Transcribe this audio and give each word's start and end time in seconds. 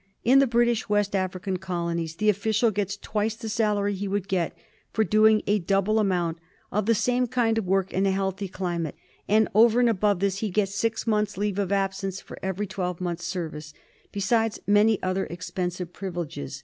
In 0.23 0.39
the 0.39 0.47
British 0.47 0.89
West 0.89 1.15
African 1.15 1.57
Colonies 1.57 2.15
the 2.15 2.27
official 2.27 2.71
gets 2.71 2.97
twice 2.97 3.35
the 3.35 3.47
salary 3.49 3.93
he 3.93 4.07
would 4.07 4.27
get 4.27 4.57
for 4.91 5.03
doing 5.03 5.43
a 5.45 5.59
double 5.59 5.99
amount 5.99 6.39
of 6.71 6.87
the 6.87 6.95
same 6.95 7.27
kind 7.27 7.55
of 7.59 7.67
work 7.67 7.93
in 7.93 8.07
a 8.07 8.11
healthy 8.11 8.47
climate; 8.47 8.95
and, 9.27 9.47
over 9.53 9.79
and 9.79 9.87
above 9.87 10.19
this, 10.19 10.39
he 10.39 10.49
gets 10.49 10.73
six 10.73 11.05
months' 11.05 11.37
leave 11.37 11.59
of 11.59 11.71
absence 11.71 12.19
for 12.19 12.39
every 12.41 12.65
twelve 12.65 12.99
months' 12.99 13.25
service, 13.25 13.75
besides 14.11 14.59
many 14.65 14.99
other 15.03 15.27
expensive 15.27 15.93
privileges. 15.93 16.59